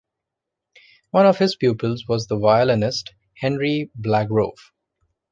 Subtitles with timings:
[1.11, 4.71] One of his pupils was the violinist Henry Blagrove.